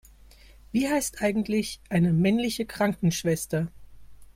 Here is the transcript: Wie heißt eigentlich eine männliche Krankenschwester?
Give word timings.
Wie 0.71 0.89
heißt 0.89 1.21
eigentlich 1.21 1.79
eine 1.91 2.11
männliche 2.11 2.65
Krankenschwester? 2.65 3.67